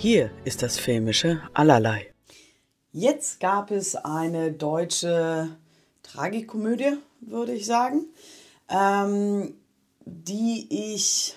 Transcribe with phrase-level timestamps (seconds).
[0.00, 2.14] Hier ist das filmische Allerlei.
[2.92, 5.48] Jetzt gab es eine deutsche
[6.04, 8.06] Tragikomödie, würde ich sagen,
[8.68, 9.54] ähm,
[10.04, 11.34] die ich.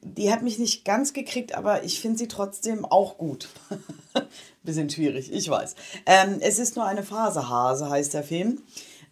[0.00, 3.50] Die hat mich nicht ganz gekriegt, aber ich finde sie trotzdem auch gut.
[4.62, 5.74] Bisschen schwierig, ich weiß.
[6.06, 8.62] Ähm, es ist nur eine Phasehase, heißt der Film.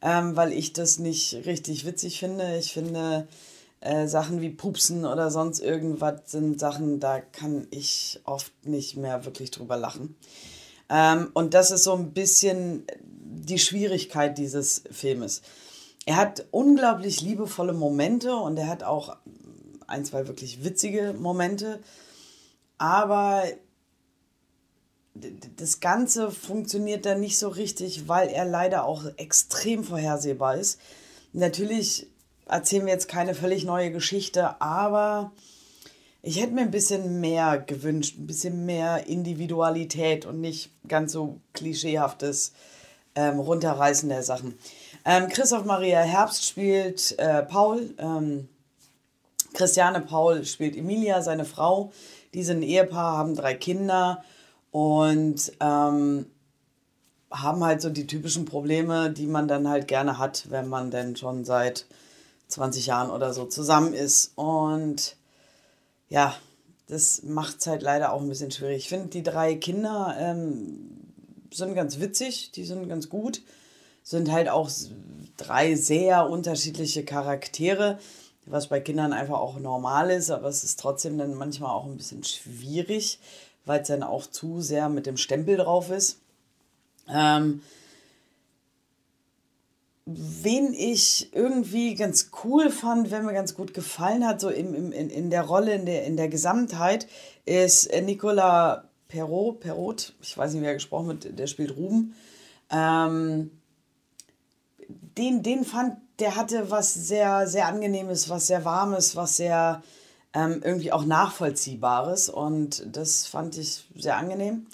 [0.00, 2.56] ähm, weil ich das nicht richtig witzig finde.
[2.56, 3.28] Ich finde
[3.80, 9.24] äh, Sachen wie Pupsen oder sonst irgendwas sind Sachen, da kann ich oft nicht mehr
[9.24, 10.16] wirklich drüber lachen.
[10.88, 15.42] Ähm, und das ist so ein bisschen die Schwierigkeit dieses Filmes.
[16.08, 19.18] Er hat unglaublich liebevolle Momente und er hat auch
[19.86, 21.80] ein, zwei wirklich witzige Momente.
[22.78, 23.42] Aber
[25.14, 30.80] das Ganze funktioniert dann nicht so richtig, weil er leider auch extrem vorhersehbar ist.
[31.34, 32.06] Natürlich
[32.46, 35.32] erzählen wir jetzt keine völlig neue Geschichte, aber
[36.22, 41.42] ich hätte mir ein bisschen mehr gewünscht, ein bisschen mehr Individualität und nicht ganz so
[41.52, 42.54] klischeehaftes
[43.14, 44.56] ähm, Runterreißen der Sachen.
[45.10, 47.94] Ähm, Christoph Maria Herbst spielt äh, Paul.
[47.96, 48.46] Ähm,
[49.54, 51.92] Christiane Paul spielt Emilia, seine Frau.
[52.34, 54.22] Die sind ein Ehepaar, haben drei Kinder
[54.70, 56.26] und ähm,
[57.30, 61.16] haben halt so die typischen Probleme, die man dann halt gerne hat, wenn man denn
[61.16, 61.86] schon seit
[62.48, 64.32] 20 Jahren oder so zusammen ist.
[64.34, 65.16] Und
[66.10, 66.34] ja,
[66.86, 68.76] das macht es halt leider auch ein bisschen schwierig.
[68.76, 71.00] Ich finde, die drei Kinder ähm,
[71.50, 73.40] sind ganz witzig, die sind ganz gut
[74.08, 74.70] sind halt auch
[75.36, 77.98] drei sehr unterschiedliche Charaktere,
[78.46, 81.98] was bei Kindern einfach auch normal ist, aber es ist trotzdem dann manchmal auch ein
[81.98, 83.18] bisschen schwierig,
[83.66, 86.20] weil es dann auch zu sehr mit dem Stempel drauf ist.
[87.06, 87.60] Ähm,
[90.06, 94.90] wen ich irgendwie ganz cool fand, wer mir ganz gut gefallen hat, so im, im,
[94.90, 97.06] in, in der Rolle, in der, in der Gesamtheit,
[97.44, 102.14] ist Nicolas Perrault, Perrault, ich weiß nicht, wie er gesprochen wird, der spielt Ruben.
[102.70, 103.50] Ähm,
[104.88, 109.82] den, den fand, der hatte was sehr, sehr angenehmes, was sehr warmes, was sehr
[110.34, 114.66] ähm, irgendwie auch nachvollziehbares und das fand ich sehr angenehm.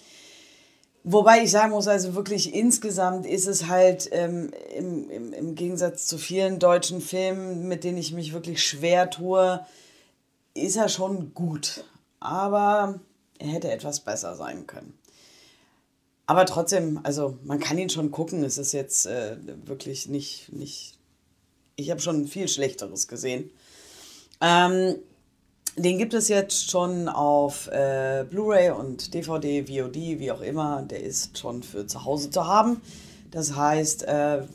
[1.06, 6.06] Wobei ich sagen muss, also wirklich insgesamt ist es halt ähm, im, im, im Gegensatz
[6.06, 9.64] zu vielen deutschen Filmen, mit denen ich mich wirklich schwer tue,
[10.54, 11.84] ist er schon gut.
[12.20, 13.00] Aber
[13.38, 14.98] er hätte etwas besser sein können.
[16.26, 18.44] Aber trotzdem, also man kann ihn schon gucken.
[18.44, 19.36] Es ist jetzt äh,
[19.66, 20.98] wirklich nicht, nicht.
[21.76, 23.50] Ich habe schon viel Schlechteres gesehen.
[24.40, 24.96] Ähm,
[25.76, 30.82] den gibt es jetzt schon auf äh, Blu-ray und DVD, VOD, wie auch immer.
[30.82, 32.80] Der ist schon für zu Hause zu haben.
[33.30, 34.46] Das heißt, äh,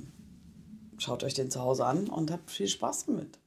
[0.97, 3.37] schaut euch den zu Hause an und habt viel Spaß damit.